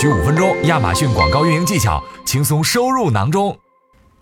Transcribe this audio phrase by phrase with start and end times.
[0.00, 3.54] 需五分钟，亚马逊广告运营技巧轻松收入囊中。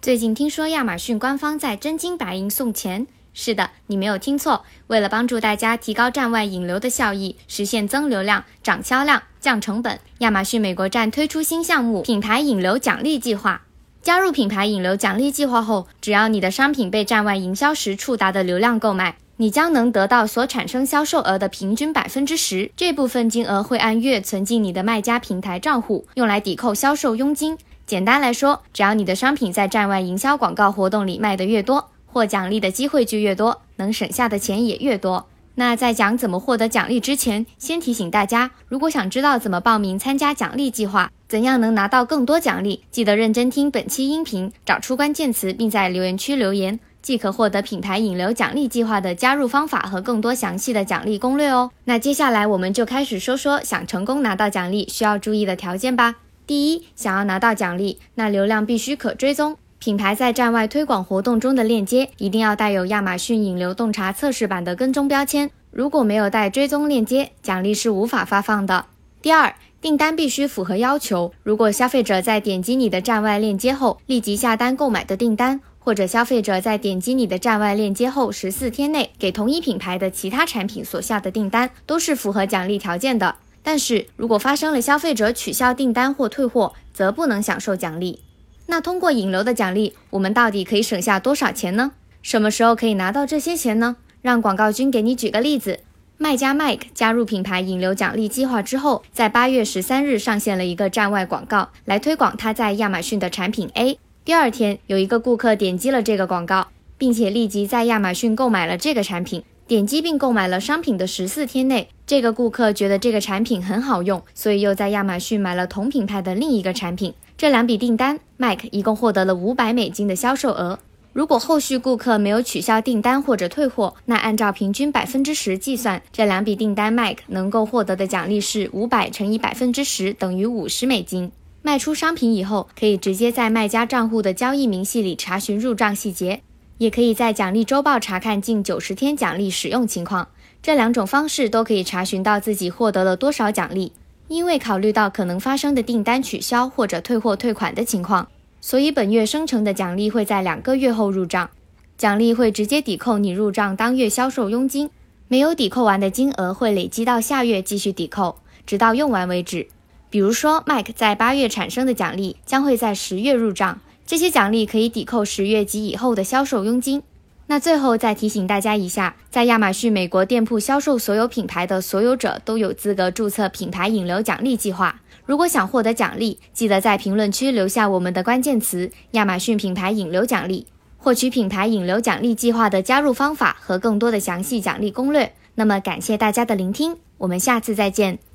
[0.02, 3.06] 最近听说亚马逊官方在真金白银送钱。
[3.32, 4.64] 是的，你没有听错。
[4.88, 13.62] 为了帮助大家提高站外引流的效益，实现增流量、涨销量、降成本，亚马逊美国站推出新项目——品牌引流奖励计划。
[14.02, 22.72] 加入品牌引流奖励计划后，只要你的商品被站外营销时触达的流量购买，你将能得到所产生销售额的平均百分之十。
[22.76, 27.56] 这部分金额会按月存进你的卖家平台账户，用来抵扣销售佣金。
[27.86, 35.28] 简单来说，只要你的商品在站外营销广告活动里卖得越多，获奖励的机会就越多，能省下的钱也越多。
[35.54, 46.78] 那在讲怎么获得奖励之前，先提醒大家，如果想知道怎么报名参加奖励计划，怎样能拿到更多奖励，记得认真听本期音频，找出关键词，并在留言区留言，
[47.08, 51.70] 即可获得品牌引流奖励计划的加入方法和更多详细的奖励攻略哦。
[51.84, 56.16] 那接下来我们就开始说说想成功拿到奖励需要注意的条件吧。
[56.46, 59.56] 第一，想要拿到奖励，那流量必须可追踪。
[59.78, 65.50] 品牌在站外推广活动中的链接一定要带有亚马逊引流洞察测试版的跟踪标签。
[65.70, 68.84] 如果没有带追踪链接，奖励是无法发放的。
[69.22, 71.32] 第二，订单必须符合要求。
[71.42, 83.36] 如果消费者在点击你的站外链接后立即下单购买的订单，或者消费者在点击你的站外链接后十四天内给同一品牌的其他产品所下的订单，都是符合奖励条件的。
[83.62, 88.20] 但是如果发生了消费者取消订单或退货，则不能享受奖励。
[88.66, 91.92] 那通过引流的奖励，我们到底可以省下多少钱呢？
[92.20, 93.96] 什么时候可以拿到这些钱呢？
[94.20, 95.80] 让广告君给你举个例子：
[96.18, 103.98] 卖家 Mike 加入品牌引流奖励计划之后，在八月十三日上线了一个站外广告，来推广他在亚马逊的产品 A。
[104.28, 109.42] 第二天，有一个顾客点击了这个广告，并且立即在亚马逊购买了这个产品。
[109.66, 117.14] 点击并购买了商品的十四天内，这个顾客觉得这个产品很好用，所以又在亚马逊买了同品牌的另一个产品。
[117.38, 120.78] 这两笔订单，Mike 一共获得了五百美金的销售额。
[121.14, 131.32] 如果后续顾客没有取消订单或者退货，那按照平均百分之十计算，这两笔订单 Mike 能够获得的奖励是五百乘以百分之十等于五十美金。
[131.62, 136.42] 卖出商品以后，可以直接在卖家账户的交易明细里查询入账细节。
[136.78, 140.28] 也可以在奖励周报查看近九十天奖励使用情况，
[140.62, 143.92] 这两种方式都可以查询到自己获得了多少奖励。
[144.28, 148.28] 因为考虑到可能发生的订单取消或者退货退款的情况，
[148.60, 151.50] 所以本月生成的奖励会在两个月后入账，
[151.96, 154.90] 奖励会直接抵扣你入账当月销售佣金，
[155.26, 159.66] 没有抵扣完的金额会累积到下月继续抵扣，直到用完为止。
[160.10, 163.80] 比如说，Mike 在八月产生的奖励将会在十月入账。
[164.06, 167.02] 这些奖励可以抵扣十月及以后的销售佣金。
[167.46, 175.00] 那最后再提醒大家一下，在亚马逊美国店铺销售所有品牌的所有者都有资格注册品牌引流奖励计划。
[175.26, 185.32] 如果想获得奖励，记得在评论区留下我们的关键词“亚马逊品牌引流奖励”，获取品牌引流奖励计划的加入方法和更多的详细奖励攻略。
[185.54, 188.27] 那么感谢大家的聆听，我们下次再见。